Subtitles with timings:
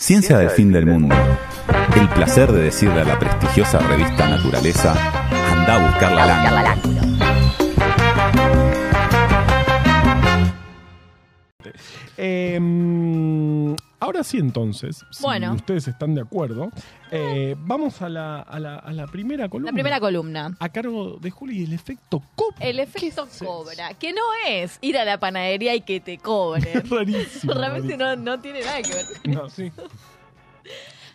[0.00, 1.14] Ciencia del fin del mundo.
[1.94, 4.94] El placer de decirle a la prestigiosa revista Naturaleza,
[5.52, 6.76] anda a buscar la.
[12.16, 12.58] Eh,
[14.00, 15.52] ahora sí, entonces, si Bueno.
[15.52, 16.70] ustedes están de acuerdo,
[17.12, 19.70] eh, vamos a la, a, la, a la primera columna.
[19.70, 20.56] La primera columna.
[20.58, 22.66] A cargo de Juli, el efecto copra.
[22.66, 26.82] El efecto cobra, que no es ir a la panadería y que te cobren.
[26.90, 27.52] Rarísimo.
[27.54, 28.16] Realmente rarísimo.
[28.24, 29.06] no, no tiene nada que ver.
[29.24, 29.70] No, sí.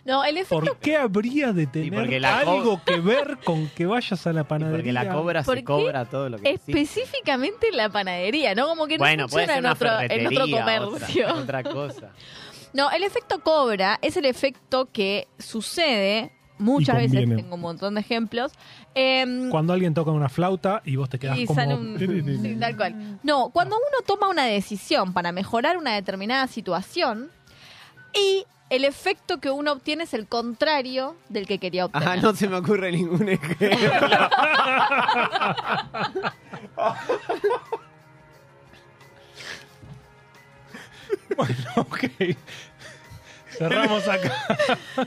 [0.04, 4.32] No, el efecto ¿Por qué habría de tener algo que ver con que vayas a
[4.32, 4.76] la Y panadería?
[4.78, 8.68] porque la cobra ¿Por se qué cobra todo lo que específicamente en la panadería, ¿no?
[8.68, 11.26] Como que no Bueno, funciona ser en una otro, en otro comercio.
[11.26, 12.10] Otra, otra cosa.
[12.76, 18.02] No, el efecto cobra es el efecto que sucede muchas veces, tengo un montón de
[18.02, 18.52] ejemplos.
[18.94, 21.58] em, Cuando alguien toca una flauta y vos te quedás y como...
[21.58, 21.98] sale un...
[21.98, 23.18] sí, tal cual.
[23.22, 27.30] No, cuando uno toma una decisión para mejorar una determinada situación
[28.12, 32.08] y el efecto que uno obtiene es el contrario del que quería obtener.
[32.08, 33.70] Ajá, no se me ocurre ningún ejemplo.
[41.36, 42.04] Bueno, ok.
[43.58, 44.32] Cerramos acá.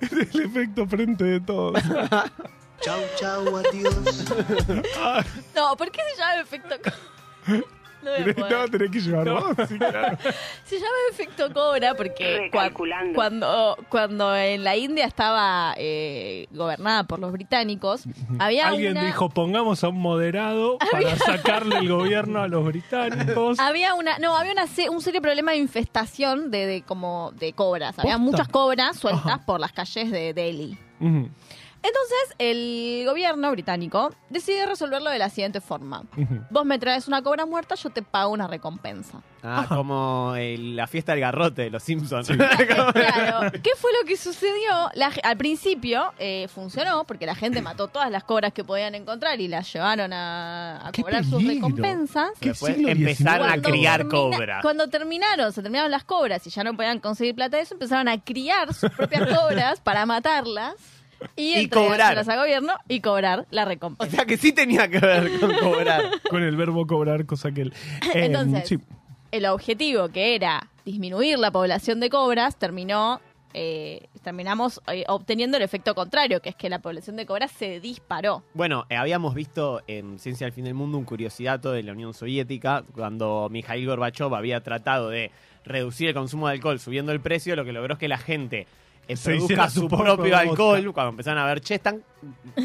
[0.00, 1.80] Es el efecto frente de todos.
[2.80, 4.24] Chau, chau, adiós.
[5.54, 6.74] No, ¿por qué se llama efecto?
[8.02, 8.10] No.
[8.50, 9.00] No, tenés que.
[9.00, 10.18] Sí, claro.
[10.64, 12.72] Se llama efecto cobra porque cua-
[13.14, 18.04] cuando, cuando en la India estaba eh, gobernada por los británicos,
[18.38, 19.06] había Alguien una...
[19.06, 23.58] dijo, pongamos a un moderado para sacarle el gobierno a los británicos.
[23.60, 27.52] Había una, no, había una, se- un serio problema de infestación de, de como de
[27.52, 27.98] cobras.
[27.98, 28.18] Había ¿Posta?
[28.30, 30.76] muchas cobras sueltas por las calles de Delhi.
[31.00, 31.28] Ujú,
[31.84, 36.04] Entonces, el gobierno británico decide resolverlo de la siguiente forma.
[36.50, 39.20] Vos me traes una cobra muerta, yo te pago una recompensa.
[39.42, 42.28] Ah, como el- la fiesta del garrote de los Simpsons.
[42.92, 43.50] Claro.
[43.62, 44.90] ¿Qué fue lo que sucedió?
[44.94, 48.94] La ge- al principio eh, funcionó porque la gente mató todas las cobras que podían
[48.94, 51.68] encontrar y las llevaron a, a ¡Qué cobrar sus peligro!
[51.68, 52.30] recompensas.
[52.40, 53.66] ¿Qué Después siglo empezaron a XIX?
[53.68, 54.62] criar termina- cobras.
[54.62, 58.08] Cuando terminaron, se terminaron las cobras y ya no podían conseguir plata de eso, empezaron
[58.08, 60.74] a criar sus propias cobras para matarlas
[61.36, 62.18] y, Y cobrar.
[62.18, 64.16] al gobierno y cobrar la O recompensa.
[64.16, 66.02] sea que sí tenía que ver con cobrar.
[66.30, 67.74] Con el verbo cobrar, cosa que él.
[68.14, 68.78] Eh, Entonces, sí.
[69.30, 73.20] el objetivo que era disminuir la población de cobras terminó
[73.54, 77.80] eh, terminamos eh, obteniendo el efecto contrario, que es que la población de cobras se
[77.80, 78.42] disparó.
[78.54, 82.14] Bueno, eh, habíamos visto en Ciencia del Fin del Mundo un curiosidato de la Unión
[82.14, 85.30] Soviética cuando Mikhail Gorbachev había tratado de
[85.64, 88.66] reducir el consumo de alcohol subiendo el precio, lo que logró es que la gente
[89.08, 90.38] eh, produzca su su propio vodka.
[90.38, 90.92] alcohol.
[90.92, 92.02] Cuando empezaron a ver, che, están,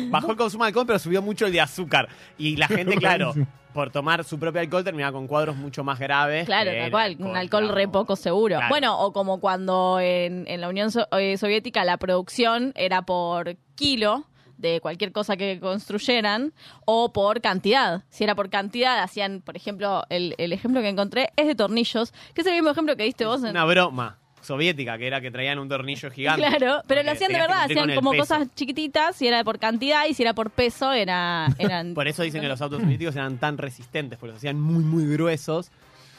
[0.10, 2.08] bajó el consumo de alcohol, pero subió mucho el de azúcar.
[2.38, 3.34] Y la gente, claro,
[3.74, 6.46] por tomar su propio alcohol terminaba con cuadros mucho más graves.
[6.46, 7.94] Claro, tal cual, un alcohol re digamos.
[7.94, 8.56] poco seguro.
[8.58, 8.70] Claro.
[8.70, 13.56] Bueno, o como cuando en, en la Unión So- eh, Soviética la producción era por
[13.76, 14.26] kilo
[14.58, 16.52] de cualquier cosa que construyeran
[16.86, 18.04] o por cantidad.
[18.10, 22.12] Si era por cantidad, hacían, por ejemplo, el, el ejemplo que encontré es de tornillos,
[22.34, 25.30] que es el mismo ejemplo que diste vos en, Una broma soviética, que era que
[25.30, 26.48] traían un tornillo gigante.
[26.48, 28.24] Claro, pero lo hacían de verdad, hacían como peso.
[28.24, 32.24] cosas chiquititas, si era por cantidad y si era por peso, era, eran Por eso
[32.24, 35.72] dicen que los autos soviéticos eran tan resistentes, porque los hacían muy, muy gruesos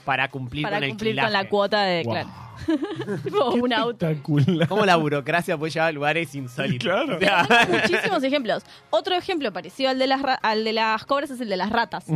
[0.05, 2.13] para cumplir para con el cumplir con la cuota de, Wow.
[2.13, 2.29] claro.
[3.25, 4.07] Tipo un auto.
[4.07, 4.69] Espectacular.
[4.69, 6.89] Cómo la burocracia puede llevar a lugares insólitos.
[6.89, 7.17] Claro.
[7.17, 8.65] O sea, muchísimos ejemplos.
[8.91, 12.07] Otro ejemplo parecido al de las, al de las cobras es el de las ratas.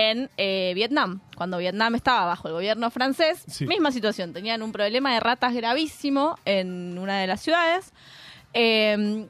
[0.00, 3.66] En eh, Vietnam, cuando Vietnam estaba bajo el gobierno francés, Sí.
[3.66, 4.32] misma situación.
[4.32, 7.92] Tenían un problema de ratas gravísimo en una de las ciudades.
[8.54, 9.26] Eh,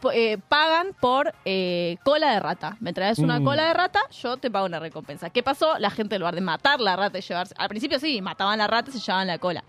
[0.00, 2.76] po- eh, pagan por eh, cola de rata.
[2.78, 3.44] Me traes una Mm.
[3.44, 5.28] cola de rata, yo te pago una recompensa.
[5.30, 5.76] ¿Qué pasó?
[5.78, 7.54] La gente, en lugar de matar la rata y llevarse.
[7.58, 9.64] Al principio sí, mataban la rata y se llevaban la cola.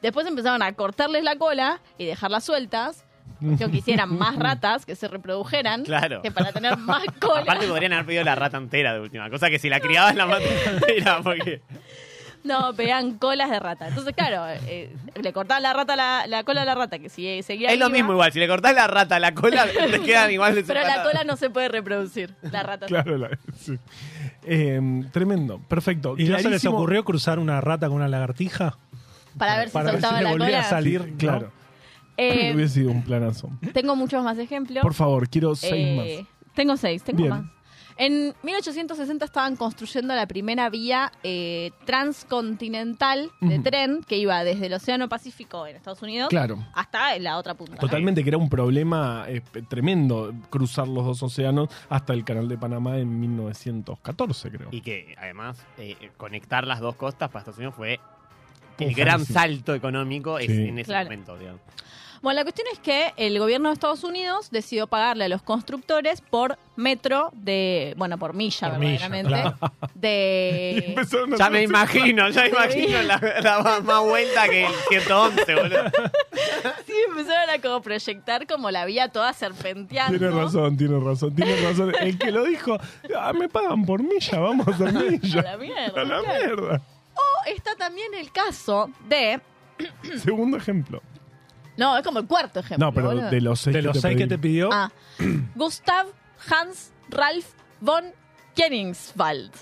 [0.00, 3.04] Después empezaron a cortarles la cola y dejarlas sueltas.
[3.40, 5.84] Que hicieran más ratas, que se reprodujeran.
[5.84, 6.22] Claro.
[6.22, 7.42] Que para tener más cola.
[7.42, 9.30] aparte podrían haber pedido la rata entera de última.
[9.30, 11.60] Cosa que si la criabas la matas entera, porque...
[12.44, 13.88] No, pegan colas de rata.
[13.88, 17.42] Entonces, claro, eh, le cortaban la rata la, la cola a la rata, que si
[17.42, 20.30] seguía Es lo mismo igual, si le cortás la rata a la cola, te quedan
[20.30, 22.34] igual de Pero la cola no se puede reproducir.
[22.42, 22.86] La rata.
[22.86, 23.76] Claro, la- sí.
[24.44, 24.80] Eh,
[25.12, 26.14] tremendo, perfecto.
[26.16, 28.78] ¿Y no se les ocurrió cruzar una rata con una lagartija?
[29.36, 30.60] Para ver si Para ver si soltaba le la volvía cola.
[30.60, 31.14] a salir.
[31.18, 31.52] Claro,
[32.18, 33.48] Eh, hubiese sido un planazo.
[33.72, 34.82] tengo muchos más ejemplos.
[34.82, 36.52] Por favor, quiero seis Eh, más.
[36.54, 37.30] Tengo seis, tengo Bien.
[37.30, 37.44] más.
[38.00, 44.74] En 1860 estaban construyendo la primera vía eh, transcontinental de tren que iba desde el
[44.74, 46.64] Océano Pacífico en Estados Unidos Claro.
[46.74, 47.76] hasta la otra punta.
[47.76, 52.56] Totalmente, que era un problema eh, tremendo cruzar los dos océanos hasta el canal de
[52.56, 54.68] Panamá en 1914, creo.
[54.70, 57.98] Y que además eh, conectar las dos costas para Estados Unidos fue
[58.78, 59.32] el gran sí.
[59.32, 60.44] salto económico Sí.
[60.46, 61.06] en ese Claro.
[61.06, 61.60] momento, digamos.
[62.22, 66.20] Bueno, la cuestión es que el gobierno de Estados Unidos decidió pagarle a los constructores
[66.20, 69.54] por metro de, bueno, por milla, Por milla, verdaderamente,
[69.94, 70.78] de...
[70.88, 74.72] Empezaron a Ya me imagino, ya me imagino la, la más- más vuelta que el
[74.88, 75.84] 111, boludo.
[76.86, 80.18] Sí, empezaron a como proyectar como la vía toda serpenteando.
[80.18, 81.92] Tiene razón, tiene razón, tiene razón.
[82.00, 82.78] El que lo dijo,
[83.16, 85.40] ah, me pagan por milla, vamos a hacer milla.
[85.40, 86.46] A la mierda, A la claro.
[86.46, 86.82] mierda.
[87.14, 89.40] O está también el caso de...
[90.22, 91.02] Segundo ejemplo.
[91.78, 92.86] No, es como el cuarto ejemplo.
[92.86, 93.30] No, pero boludo.
[93.30, 94.28] de los seis De que los te seis que pedí.
[94.28, 94.90] te pidió, Ah,
[95.54, 96.06] Gustav
[96.50, 97.46] Hans Ralph
[97.80, 98.12] von
[98.54, 99.52] Kenningswald.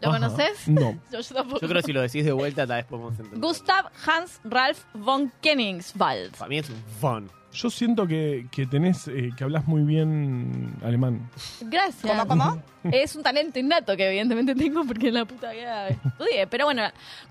[0.00, 0.18] ¿Lo Ajá.
[0.20, 0.68] conoces?
[0.68, 0.98] No.
[1.12, 1.60] Yo, yo tampoco.
[1.60, 3.40] Yo creo que si lo decís de vuelta, tal vez podemos entender.
[3.40, 6.36] Gustav Hans Ralph von Kenningswald.
[6.36, 7.30] Para mí es un fun.
[7.56, 11.30] Yo siento que, que tenés, eh, que hablas muy bien alemán.
[11.62, 12.12] Gracias.
[12.12, 12.62] ¿Cómo, cómo?
[12.92, 16.46] Es un talento innato que evidentemente tengo porque en la puta vida estudié.
[16.46, 16.82] Pero bueno,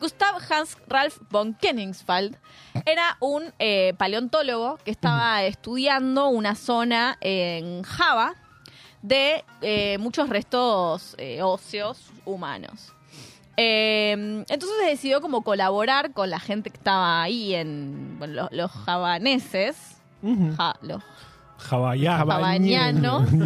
[0.01, 2.35] Gustav Hans Ralph von Kenningswald
[2.85, 8.35] era un eh, paleontólogo que estaba estudiando una zona en Java
[9.01, 12.91] de eh, muchos restos eh, óseos humanos.
[13.55, 18.71] Eh, entonces decidió como colaborar con la gente que estaba ahí en bueno, los, los
[18.71, 19.95] javaneses.
[20.25, 20.55] Ujú.
[20.57, 21.01] Ja- los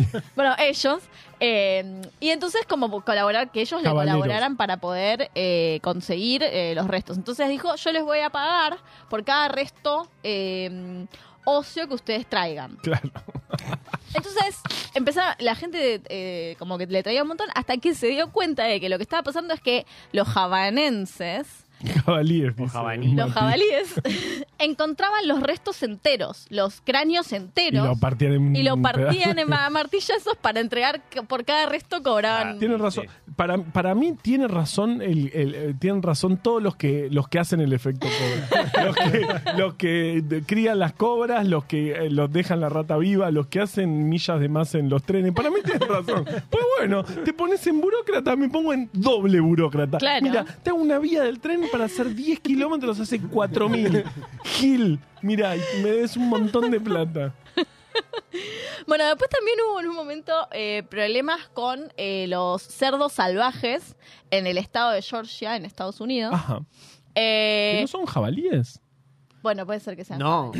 [0.36, 1.02] bueno, ellos.
[1.40, 6.88] eh, y entonces como colaborar, que ellos le colaboraran para poder eh, conseguir eh, los
[6.88, 7.18] restos.
[7.18, 8.78] Entonces dijo, yo les voy a pagar
[9.10, 11.06] por cada resto eh,
[11.46, 12.78] óseo que ustedes traigan.
[12.81, 13.10] Claro.
[14.14, 14.60] Entonces
[14.96, 18.64] empezaron, la gente eh, como que le traía un montón hasta que se dio cuenta
[18.64, 21.48] de que lo que estaba pasando es que los javanenses,
[22.06, 22.54] Jabalíes.
[22.58, 23.12] O dice jabalí.
[23.16, 23.94] los jabalíes,
[24.60, 27.88] encontraban los restos enteros, los cráneos Y enteros.
[27.88, 32.60] lo partían en Y lo partían en ma- martillazos para entregar por cada resto cobraban.
[32.60, 33.06] Tienen razón.
[33.36, 37.40] Para, para mí tiene razón el, el- eh, tienen razón todos los que los que
[37.40, 38.72] hacen el efecto cobra.
[38.86, 39.28] los que,
[39.58, 43.48] los que de- crían las cobras, los que eh, los dejan la rata viva, los
[43.48, 45.31] que hacen millas de más en los trenes.
[45.34, 46.26] Para mí tienen razón.
[46.50, 49.98] Pues bueno, te pones en burócrata, me pongo en doble burócrata.
[49.98, 50.22] Claro.
[50.24, 54.04] Mira, te hago una vía del tren para hacer 10 kilómetros hace 4000.
[54.44, 57.33] Gil, mira, me des un montón de plata.
[58.88, 63.95] Bueno, después también hubo en un momento eh, problemas con eh, los cerdos salvajes
[64.31, 66.33] en el estado de Georgia, en Estados Unidos.
[66.33, 66.62] Ajá.
[67.16, 68.80] Eh, ¿Que no son jabalíes?
[69.42, 70.19] bueno, puede ser que sean.
[70.19, 70.51] No,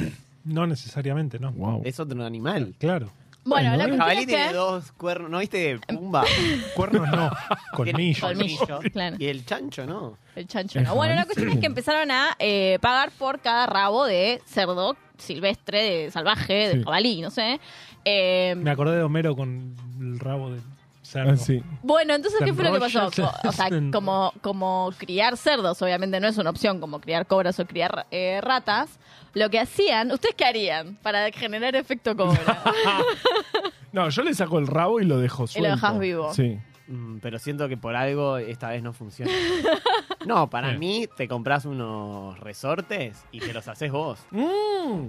[0.44, 1.52] No necesariamente, no.
[1.52, 1.82] Wow.
[1.86, 2.74] es otro animal.
[2.80, 3.12] Claro.
[3.50, 5.80] Bueno, la El cuestión jabalí es tiene dos cuernos, ¿no viste?
[5.88, 6.24] Pumba.
[6.76, 7.32] Cuernos no,
[7.74, 8.20] colmillos.
[8.22, 9.16] Colmillo, claro.
[9.20, 10.18] Y el chancho, ¿no?
[10.36, 10.96] El chancho El no.
[10.96, 11.54] Bueno, la jabalí cuestión sí.
[11.56, 16.74] es que empezaron a eh, pagar por cada rabo de cerdo silvestre, de salvaje, de
[16.76, 16.84] Sí.
[16.84, 17.60] jabalí, no sé.
[18.06, 20.62] Eh, Me acordé de Homero con el rabo de
[21.10, 21.32] cerdo.
[21.32, 21.64] Ah, sí.
[21.84, 23.08] Bueno, entonces, ¿qué fue lo que pasó?
[23.08, 23.12] O
[23.52, 27.66] sea, se- como, como criar cerdos, obviamente no es una opción como criar cobras o
[27.66, 29.00] criar eh, ratas.
[29.34, 32.64] Lo que hacían, ¿ustedes qué harían para generar efecto cobra?
[33.92, 35.72] No, yo le saco el rabo y lo dejo Y lo suelto.
[35.72, 36.34] dejás vivo.
[36.34, 36.60] Sí.
[36.88, 39.32] Mm, pero siento que por algo esta vez no funciona.
[40.28, 44.20] No, para mí te compras unos resortes y te los haces vos.
[44.32, 45.08] Mm.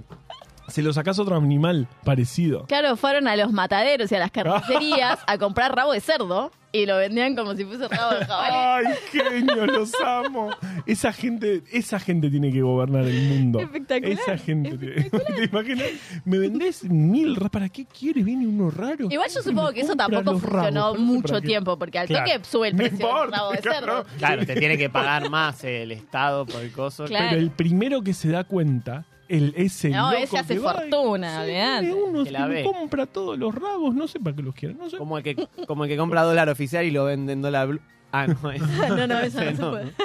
[0.71, 2.65] Se lo sacás a otro animal parecido.
[2.67, 6.85] Claro, fueron a los mataderos y a las carnicerías a comprar rabo de cerdo y
[6.85, 8.87] lo vendían como si fuese rabo de jabalí.
[8.87, 10.49] Ay, genio, los amo.
[10.85, 13.59] Esa gente, esa gente tiene que gobernar el mundo.
[13.59, 14.77] Espectacular, Esa gente.
[15.35, 15.87] ¿Te imaginas?
[16.23, 18.23] ¿Me vendés mil ra- ¿Para qué quieres?
[18.23, 19.07] Viene uno raro.
[19.09, 22.25] Igual yo supongo que eso tampoco rabos, funcionó mucho tiempo, porque al Claro.
[22.31, 23.79] toque sube el precio del rabo de claro.
[24.03, 24.05] cerdo.
[24.17, 27.03] Claro, te tiene que pagar más el Estado por el coso.
[27.03, 27.27] Claro.
[27.31, 29.03] Pero el primero que se da cuenta,
[29.37, 31.81] el, ese No, loco ese hace que va y- fortuna, Sí, olvidate.
[31.85, 32.63] viene uno Que la que ve.
[32.63, 34.97] compra todos los rabos, no sé para qué los quieren, no sé.
[34.97, 37.79] Como el que, como el que compra dólar oficial y lo vende en dólar blue.
[38.11, 39.93] Ah, no, es- No, no, eso no se puede.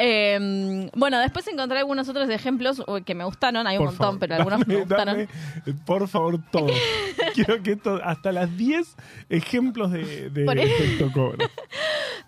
[0.00, 3.66] Eh, bueno, después encontré algunos otros ejemplos que me gustaron.
[3.66, 5.06] Hay un Por montón, favor, pero algunos dame- me gustaron.
[5.06, 5.22] dame,
[5.66, 6.68] eh, por favor, todo.
[7.34, 8.94] Quiero que esto, hasta las 10
[9.28, 11.50] ejemplos de, de Por- efecto cobra.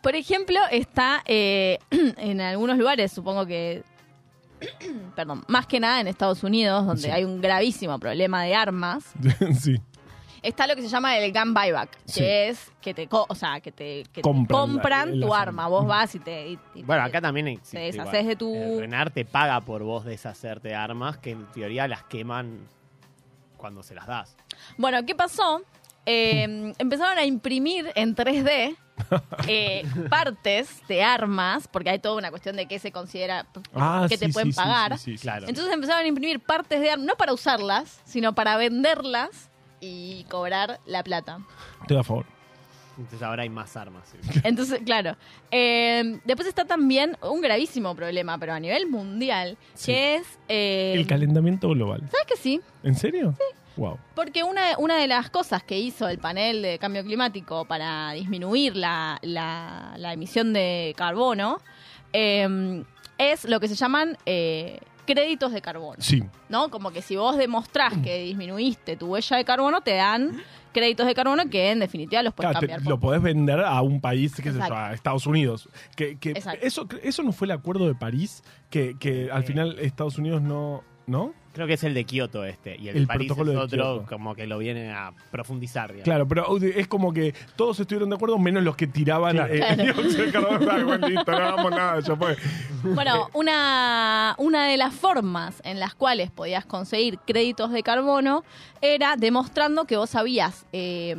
[0.03, 1.79] Por ejemplo, está eh,
[2.17, 3.85] en algunos lugares, supongo que.
[5.17, 7.11] Perdón, más que nada en Estados Unidos, donde Sí.
[7.11, 9.05] hay un gravísimo problema de armas.
[9.61, 9.77] sí.
[10.43, 12.25] Está lo que se llama el gun buyback, que Sí.
[12.25, 15.69] es que te, o sea, que te, que te Compran la- tu arma.
[15.69, 16.49] Vos vas y te.
[16.49, 17.77] y- y Bueno, te- acá también existe.
[17.77, 18.27] te deshaces igual.
[18.27, 22.05] de tu- El RENAR te paga por vos deshacerte de armas que en teoría las
[22.05, 22.59] queman
[23.59, 24.35] cuando se las das.
[24.79, 25.61] Bueno, ¿qué pasó?
[26.07, 28.77] Eh, empezaron a imprimir en 3D
[29.49, 34.19] eh, partes de armas, porque hay toda una cuestión de qué se considera Ah, que
[34.19, 34.99] te pueden sí, sí, pagar.
[34.99, 35.23] sí, sí, sí.
[35.23, 35.47] Claro.
[35.49, 40.81] Entonces empezaron a imprimir partes de armas, no para usarlas, sino para venderlas y cobrar
[40.87, 41.39] la plata.
[41.83, 42.27] Estoy a favor.
[42.99, 44.03] Entonces ahora hay más armas.
[44.11, 44.41] sí.
[44.45, 45.17] Entonces, claro.
[45.51, 49.93] Eh, después está también un gravísimo problema, pero a nivel mundial, Sí.
[49.93, 50.27] que es...
[50.49, 52.01] eh, El calentamiento global.
[52.11, 52.61] ¿Sabes que sí?
[52.83, 53.35] ¿En serio?
[53.39, 53.45] Sí.
[53.77, 53.99] Wow.
[54.15, 58.77] Porque una, una de las cosas que hizo el panel de cambio climático para disminuir
[58.77, 61.61] la, la- la emisión de carbono
[62.13, 62.83] eh,
[63.19, 65.97] es lo que se llaman eh, créditos de carbono.
[66.03, 66.23] Sí.
[66.49, 66.71] ¿no?
[66.71, 71.15] Como que si vos demostrás que disminuiste tu huella de carbono, te dan créditos de
[71.15, 72.83] carbono que en definitiva los puedes Claro, te- cambiar.
[72.85, 74.75] por- lo podés vender a un país, qué sé yo, Exacto.
[74.77, 75.69] a Estados Unidos.
[75.97, 80.19] Que, que eso, eso no fue el acuerdo de París, que, que al final Estados
[80.19, 80.83] Unidos no.
[81.07, 81.35] ¿No?
[81.53, 82.77] Creo que es el de Kioto este.
[82.77, 85.89] Y el, El de París es otro, como que lo vienen a profundizar.
[85.89, 86.05] digamos.
[86.05, 89.53] Claro, pero es como que todos estuvieron de acuerdo, menos los que tiraban Claro.
[89.55, 89.83] eh, Claro.
[89.83, 90.71] dióxido de carbono.
[90.71, 92.37] Ay, bueno, listo, no hagamos nada, ya fue.
[92.85, 98.45] Bueno, una, una de las formas en las cuales podías conseguir créditos de carbono
[98.81, 101.17] era demostrando que vos habías eh,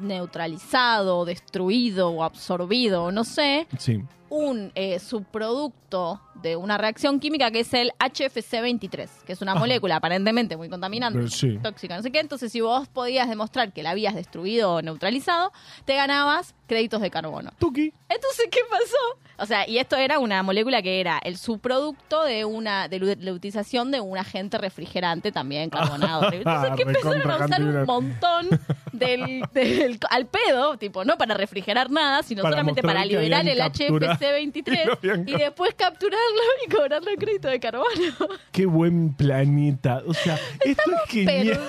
[0.00, 4.02] neutralizado, destruido o absorbido, no sé, Sí.
[4.28, 9.60] un eh, subproducto de una reacción química que es el HFC23, que es una Ajá.
[9.60, 11.58] molécula aparentemente muy contaminante, sí.
[11.62, 12.20] tóxica, no sé qué.
[12.20, 15.52] Entonces, si vos podías demostrar que la habías destruido o neutralizado,
[15.84, 17.50] te ganabas créditos de carbono.
[17.58, 17.92] Tuki.
[18.08, 19.20] Entonces, ¿qué pasó?
[19.38, 23.32] O sea, y esto era una molécula que era el subproducto de una de la
[23.32, 26.28] utilización de un agente refrigerante también carbonado.
[26.32, 28.48] Entonces, ¿qué empezaron a usar un montón
[28.92, 33.46] del, del- al pedo, tipo, no para refrigerar nada, sino Para solamente para que liberar
[33.48, 35.74] el capturado- y lo HFC23 habían y después
[36.66, 37.86] y cobrarle el crédito de carbono.
[38.52, 40.02] Qué buen planeta.
[40.06, 41.60] O sea, esto es genial.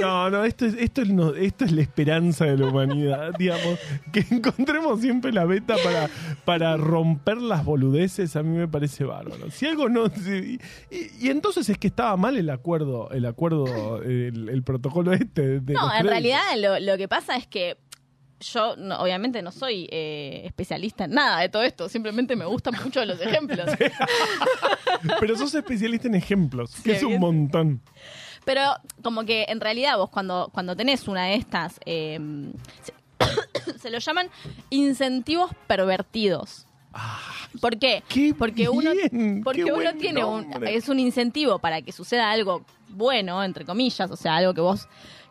[0.00, 3.78] No, no, esto es, esto, es, no- esto es la esperanza de la humanidad, digamos.
[4.12, 6.08] Que encontremos siempre la beta para,
[6.44, 9.50] para romper las boludeces, a mí me parece bárbaro.
[9.50, 10.08] Si algo no...
[10.08, 10.58] si-
[10.90, 15.60] y, y entonces es que estaba mal el acuerdo, el acuerdo, el, el protocolo este.
[15.60, 17.76] De No, en realidad lo, lo que pasa es que
[18.40, 22.74] yo no- obviamente no soy eh, especialista en nada de todo esto, simplemente me gustan
[22.84, 23.68] mucho los ejemplos.
[25.20, 27.20] Pero sos especialista en ejemplos, que Sí, es un bien.
[27.20, 27.82] montón.
[28.44, 28.62] Pero
[29.02, 32.18] como que en realidad vos cuando, cuando tenés una de estas, eh,
[32.82, 32.92] se,
[33.78, 34.28] se lo llaman
[34.70, 36.64] incentivos pervertidos.
[37.60, 38.02] ¿Por qué?
[38.08, 38.90] Qué porque uno,
[39.44, 44.10] porque qué uno tiene un, es un incentivo para que suceda algo bueno, entre comillas,
[44.10, 44.88] o sea, algo que vos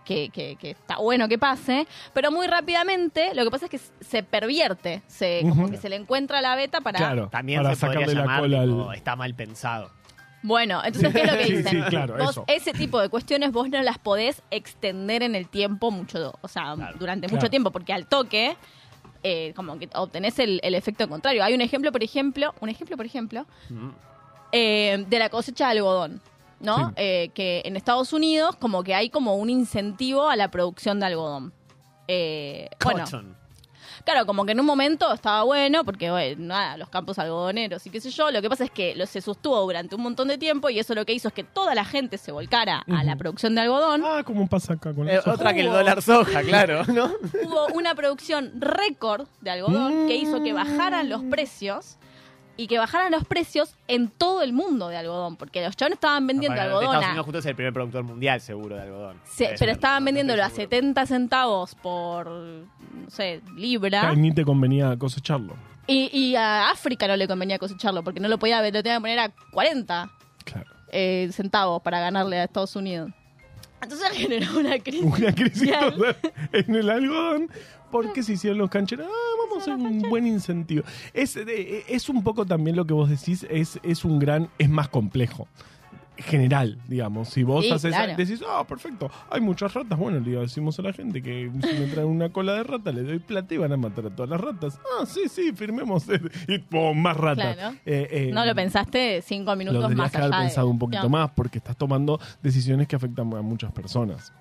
[0.08, 3.80] que, que- que está bueno que pase, pero muy rápidamente lo que pasa es que
[4.04, 6.98] se pervierte, se, como que se le encuentra la beta para...
[6.98, 8.96] Claro, También para se podría sacarle la llamar cola tipo, al...
[8.96, 9.92] está mal pensado.
[10.44, 11.84] Bueno, entonces, ¿qué es lo que dicen?
[11.84, 12.46] sí, claro, vos eso.
[12.48, 16.76] ese tipo de cuestiones vos no las podés extender en el tiempo mucho, o sea,
[16.98, 17.36] durante Claro.
[17.42, 18.56] mucho tiempo, porque al toque,
[19.24, 21.44] eh, como que obtenés el, el efecto contrario.
[21.44, 23.90] Hay un ejemplo, por ejemplo, un ejemplo, por ejemplo, Mm.
[24.54, 26.22] eh, de la cosecha de algodón.
[26.60, 26.90] ¿No?
[26.90, 26.94] Sí.
[26.98, 31.06] Eh, que en Estados Unidos como que hay como un incentivo a la producción de
[31.08, 31.54] algodón.
[32.08, 33.06] Eh, bueno.
[34.06, 37.90] Claro, como que en un momento estaba bueno, porque bueno, nada, los campos algodoneros y
[37.90, 38.32] qué sé yo.
[38.32, 40.96] Lo que pasa es que lo, se sostuvo durante un montón de tiempo y eso
[40.96, 44.04] lo que hizo es que toda la gente se volcara a la producción de algodón.
[44.06, 45.30] Ah, como pasa acá con Eh, eso.
[45.30, 47.12] otra que el dólar soja, claro, ¿no?
[47.44, 51.98] Hubo una producción récord de algodón que hizo que bajaran los precios
[52.58, 56.26] y que bajaran los precios en todo el mundo de algodón, porque los chavales estaban
[56.28, 59.18] vendiendo Aparte, algodón Estados Unidos justo es el primer productor mundial, seguro, de algodón.
[59.38, 60.78] Debe pero ser, estaban no vendiéndolo a estoy seguro.
[60.78, 64.14] 70 centavos por, no sé, libra.
[64.16, 65.56] Ni te convenía cosecharlo.
[65.86, 69.02] Y, y a África no le convenía cosecharlo porque no lo podía lo tenía que
[69.02, 70.10] poner a 40
[70.44, 70.70] Claro.
[70.92, 73.12] eh, centavos para ganarle a Estados Unidos.
[73.82, 75.04] Entonces generó una crisis.
[75.18, 76.18] Una crisis total
[76.52, 77.50] en el algodón.
[77.92, 79.08] ¿Por qué se hicieron los cancheros?
[79.10, 80.84] Ah, vamos a hacer un buen incentivo.
[81.14, 84.70] Es, eh, es un poco también lo que vos decís, es, es un gran, es
[84.70, 85.48] más complejo.
[86.18, 87.30] General, digamos.
[87.30, 88.16] Si vos Sí, haces, claro.
[88.18, 91.86] decís, ah, perfecto, hay muchas ratas, bueno, le decimos a la gente que si me
[91.88, 94.42] traen una cola de rata, le doy plata y van a matar a todas las
[94.42, 94.80] ratas.
[95.00, 96.06] Ah, sí, sí, firmemos.
[96.48, 97.56] Y pum, más ratas.
[97.56, 97.76] Claro.
[97.86, 100.42] Eh, eh, No lo pensaste cinco lo minutos tendrías más que haber allá.
[100.42, 101.10] de- pensado un poquito No.
[101.10, 104.34] más porque estás tomando decisiones que afectan a muchas personas.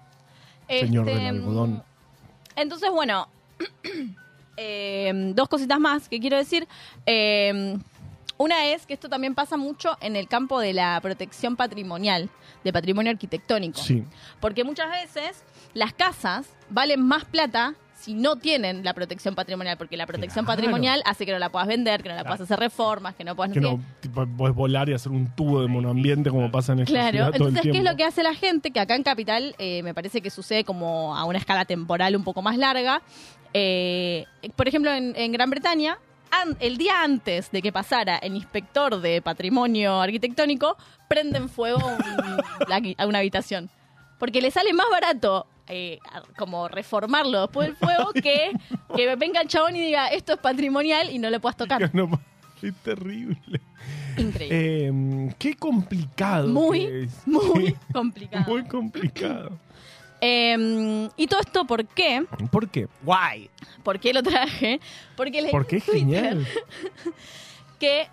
[0.69, 1.83] Señor del Este, algodón.
[2.57, 3.29] Entonces, bueno,
[4.57, 6.67] eh, dos cositas más que quiero decir.
[7.05, 7.77] Eh,
[8.39, 12.29] una es que esto también pasa mucho en el campo de la protección patrimonial,
[12.65, 13.81] de patrimonio arquitectónico.
[13.81, 14.05] Sí.
[14.41, 15.43] Porque muchas veces
[15.75, 20.59] las casas valen más plata si no tienen la protección patrimonial, porque la protección Claro.
[20.59, 22.37] patrimonial hace que no la puedas vender, que no la Claro.
[22.37, 23.53] puedas hacer reformas, que no puedas...
[23.55, 26.93] Que no tipo, podés volar y hacer un tubo de monoambiente como pasa en esta
[26.93, 28.71] Claro, ciudad todo el entonces, ¿qué es lo que hace la gente?
[28.71, 32.23] Que acá en Capital eh, me parece que sucede como a una escala temporal un
[32.23, 33.01] poco más larga.
[33.55, 34.27] Eh,
[34.57, 35.99] por ejemplo, en, en Gran Bretaña,
[36.61, 40.77] el día antes de que pasara el inspector de patrimonio arquitectónico,
[41.09, 42.37] prenden fuego un-
[42.69, 43.71] la- a una habitación.
[44.19, 48.51] Porque le sale más barato eh, a- como reformarlo después del fuego que,
[48.95, 51.91] que venga el chabón y diga esto es patrimonial y no le puedas tocar.
[51.95, 52.09] No,
[52.63, 53.61] es terrible.
[54.17, 54.49] Increíble.
[54.89, 56.49] Eh, qué complicado.
[56.49, 57.27] Muy, que es.
[57.27, 58.45] muy complicado.
[58.51, 59.51] muy complicado.
[60.21, 62.25] Eh, y todo esto, ¿por qué?
[62.51, 62.89] ¿Por qué?
[63.03, 63.51] Guay.
[63.83, 64.81] ¿Por qué lo traje?
[65.17, 66.47] Porque leí Porque en es Twitter genial.
[67.79, 68.09] que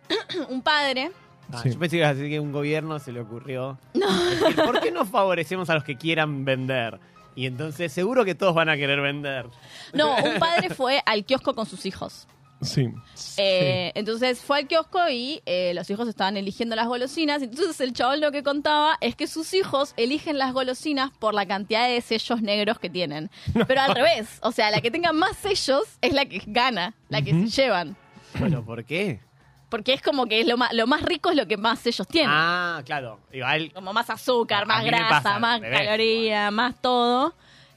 [0.48, 1.12] un padre
[1.52, 1.70] Ah, Sí.
[1.70, 3.78] Yo pensé que iba a decir que un gobierno se le ocurrió.
[3.92, 6.98] decir, ¿Por qué no favorecemos a los que quieran vender?
[7.34, 9.46] Y entonces seguro que todos van a querer vender.
[9.92, 12.26] No, un padre fue al kiosco con sus hijos.
[12.62, 12.88] Sí.
[13.36, 17.42] Eh, Entonces fue al kiosco y eh, los hijos estaban eligiendo las golosinas.
[17.42, 21.46] Entonces el chaval lo que contaba es que sus hijos eligen las golosinas por la
[21.46, 23.30] cantidad de sellos negros que tienen.
[23.66, 27.22] Pero al revés, o sea, la que tenga más sellos es la que gana, la
[27.22, 27.96] que se llevan.
[28.38, 29.20] Bueno, ¿por qué?
[29.68, 32.06] Porque es como que es lo más, lo más rico es lo que más sellos
[32.06, 32.30] tienen.
[32.30, 33.20] Ah, claro.
[33.32, 33.72] Igual.
[33.72, 37.34] Como más azúcar, más grasa, pasa más caloría, más todo.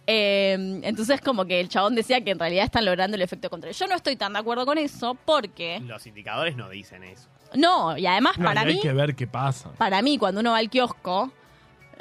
[0.07, 3.75] Eh, entonces como que el chabón decía que en realidad están logrando el efecto contrario.
[3.77, 5.79] Yo no estoy tan de acuerdo con eso porque...
[5.81, 7.27] Los indicadores no dicen eso.
[7.55, 9.71] No, y además No, para y hay mí, que ver qué pasa.
[9.73, 11.31] para mí cuando uno va al kiosco,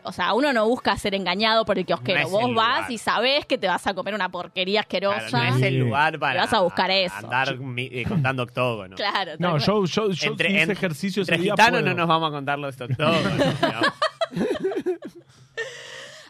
[0.02, 2.22] o sea, uno no busca ser engañado por el kiosquero.
[2.22, 2.90] No Vos el vas lugar.
[2.92, 5.28] y sabés que te vas a comer una porquería asquerosa.
[5.28, 7.14] Claro, no es el lugar para vas a buscar eso.
[7.16, 8.96] andar mi- eh, contando octógono.
[8.96, 11.94] Claro, No, yo, yo, yo Entre, hice en- ejercicio ese entre día gitanos puedo.
[11.94, 13.14] no nos vamos a contarlo esto todo.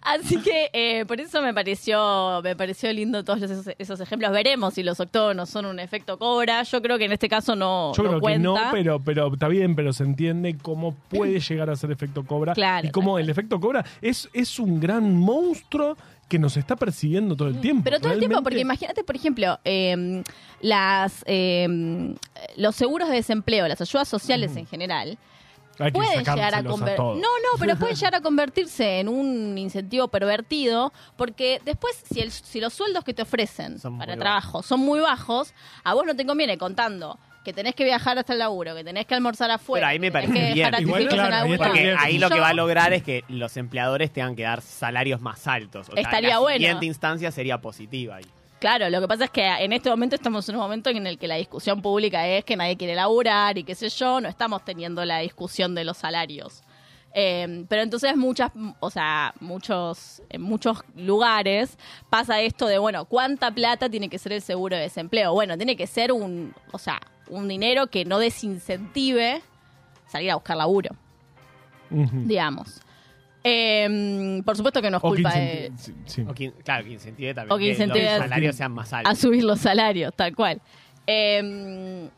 [0.05, 4.31] Así que eh, por eso me pareció me pareció lindo todos esos, esos ejemplos.
[4.33, 6.63] Veremos si los octógonos son un efecto cobra.
[6.63, 8.67] Yo creo que en este caso no, Yo no creo que cuenta.
[8.67, 12.53] no, pero, pero está bien, pero se entiende cómo puede llegar a ser efecto cobra.
[12.53, 15.97] Claro, y cómo el efecto cobra es, es un gran monstruo
[16.29, 17.85] que nos está persiguiendo todo el tiempo.
[17.85, 20.23] Pero todo el tiempo, porque imagínate, por ejemplo, eh,
[20.61, 22.15] las eh,
[22.57, 25.19] los seguros de desempleo, las ayudas sociales en general,
[25.79, 26.63] Hay que pueden llegar a.
[26.63, 32.31] No, no, pero pueden llegar a convertirse en un incentivo pervertido, porque después, si, el-
[32.31, 35.53] si los sueldos que te ofrecen Son para trabajo son muy bajos,
[35.83, 39.05] a vos no te conviene contando que tenés que viajar hasta el laburo, que tenés
[39.05, 39.83] que almorzar afuera.
[39.87, 40.75] Pero ahí me parece que bien.
[40.81, 41.59] Igual, claro, ahí.
[41.59, 41.97] Porque bien.
[41.99, 45.47] ahí lo que va a lograr es que los empleadores tengan que dar salarios más
[45.47, 45.89] altos.
[45.91, 46.57] O sea, Estaría la bueno.
[46.57, 48.17] siguiente instancia sería positiva.
[48.17, 48.25] ahí.
[48.65, 51.19] Claro, lo que pasa es que en este momento estamos en un momento en el
[51.19, 54.65] que la discusión pública es que nadie quiere laburar y qué sé yo, no estamos
[54.65, 56.63] teniendo la discusión de los salarios.
[57.13, 61.77] Eh, pero entonces muchas, o sea, muchos, en muchos lugares
[62.09, 65.35] pasa esto de, bueno, ¿cuánta plata tiene que ser el seguro de desempleo?
[65.35, 69.43] Bueno, tiene que ser un, o sea, un dinero que no desincentive
[70.07, 70.97] salir a buscar laburo,
[71.91, 72.81] digamos.
[73.47, 76.25] Eh, por supuesto que no es O que culpa de, incenti- sí, sí.
[76.27, 78.99] O que, claro, que incentive también O que incentive los a- salarios sean más a
[79.01, 79.19] altos.
[79.19, 80.63] subir los salarios, tal cual.
[81.07, 82.09] Eh,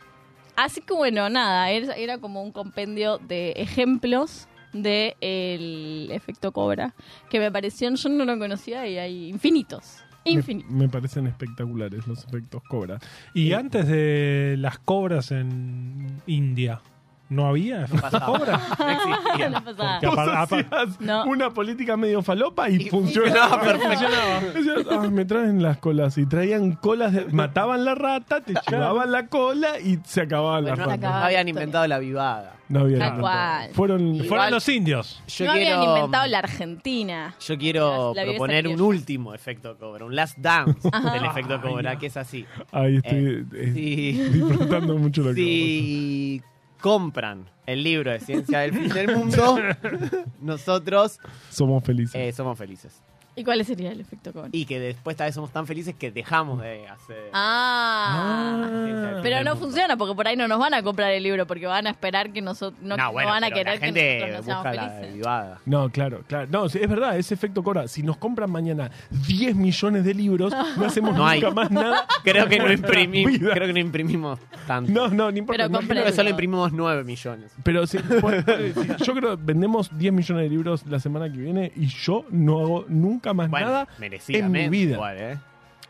[0.54, 6.94] así que bueno, nada, era, era como un compendio de ejemplos de el efecto cobra
[7.30, 9.98] que me parecieron, yo no lo conocía y hay infinitos.
[10.24, 10.70] Me, Infinitos.
[10.72, 12.98] me parecen espectaculares los efectos cobra.
[13.32, 16.80] Y Eh, antes de las cobras en India,
[17.28, 17.86] ¿no había
[18.24, 18.60] cobra?
[18.78, 19.48] No existía.
[19.50, 19.98] No pasaba.
[20.00, 21.24] Porque Vos apar- apar- hacías No.
[21.26, 23.58] una política medio falopa y, Y funcionaba.
[23.60, 28.54] funcionaba Decías, "Ah, me traen las colas y traían colas, de- mataban la rata, te
[28.70, 30.98] llevaban la cola y se acababan Bueno, las no, ratas.
[30.98, 31.20] acababa.
[31.20, 32.52] no habían la inventado la vivada.
[32.68, 33.20] No había Tal nada.
[33.20, 33.70] cual.
[33.74, 35.22] Fueron Igual- Fueron los indios.
[35.28, 37.34] Yo no quiero, habían inventado la Argentina.
[37.40, 38.88] Yo quiero La- proponer un criolla.
[38.88, 41.12] último efecto cobra, un last dance Ajá.
[41.12, 41.98] del efecto cobra, no.
[42.00, 42.44] que es así.
[42.72, 44.12] Ahí estoy Eh, eh, sí.
[44.32, 46.42] disfrutando mucho lo que Si
[46.87, 49.59] compran el libro de Ciencia del Fin del Mundo,
[50.40, 51.18] nosotros.
[51.51, 52.14] Somos felices.
[52.14, 53.03] eh, somos felices.
[53.38, 54.49] ¿Y cuál sería el efecto cobra?
[54.53, 57.31] Y que después tal vez somos tan felices que dejamos de hacer...
[57.35, 58.66] Ah.
[58.66, 61.46] Del Fin Pero no funciona porque por ahí no nos van a comprar el libro
[61.46, 63.85] porque van a esperar que nosotros no, No, no bueno, van a querer la que
[63.87, 65.66] gente nosotros no seamos busca la felices.
[65.66, 66.49] No, claro, claro.
[66.51, 67.88] No, es verdad, ese efecto cobra.
[67.88, 68.90] Si nos compran mañana
[69.29, 71.40] 10 millones de libros, no hacemos No hay.
[71.40, 72.07] nunca más nada.
[72.25, 74.90] Creo que no imprimimos, creo que no imprimimos tanto.
[74.90, 75.64] No, no, no importa.
[75.64, 77.53] Pero no, compren- Creo que solo imprimimos 9 millones.
[77.62, 77.99] Pero si,
[79.05, 82.61] yo creo que vendemos 10 millones de libros la semana que viene y yo no
[82.61, 83.88] hago nunca más Bueno, nada
[84.28, 84.94] en mi vida.
[84.94, 85.38] igual, ¿eh?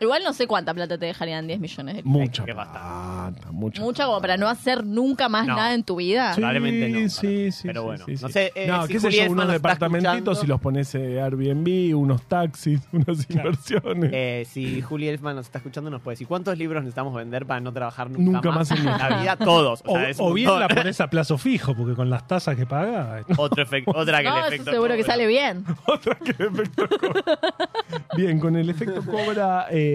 [0.01, 2.21] Igual no sé cuánta plata te dejarían 10 millones de libros.
[2.21, 5.57] Mucha que plata, mucha Mucha como para no hacer nunca más No.
[5.57, 6.35] nada en tu vida.
[6.35, 7.63] Sí, Probablemente no, sí, sí.
[7.67, 8.33] pero sí, bueno, sí, no sí.
[8.33, 10.45] sé, eh, no, si qué sé Juli yo, unos nos está departamentitos escuchando.
[10.45, 14.11] y los pones eh, Airbnb, unos taxis, unas inversiones.
[14.13, 17.61] Eh, si Juli Elfman nos está escuchando, nos puede decir cuántos libros necesitamos vender para
[17.61, 19.37] no trabajar nunca, Nunca más en en la vida.
[19.37, 19.83] Todos.
[19.87, 20.69] O, O, sea, es un o bien montón.
[20.69, 23.23] la pones a plazo fijo, porque con las tasas que paga.
[23.39, 25.13] Otro efecto, otra que No, el eso efecto seguro que cobra.
[25.15, 25.65] sale bien.
[25.87, 27.39] Otra que el efecto cobra.
[28.17, 29.86] Bien, con el efecto cobra eh,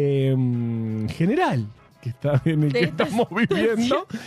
[1.09, 1.67] general
[2.01, 4.07] que está en el que esta estamos viviendo.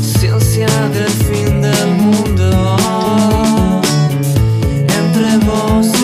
[0.00, 3.80] Ciencia del fin del mundo
[4.98, 5.95] entre vos